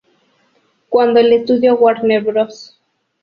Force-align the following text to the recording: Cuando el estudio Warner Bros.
Cuando 0.89 1.19
el 1.19 1.31
estudio 1.31 1.75
Warner 1.75 2.23
Bros. 2.23 2.79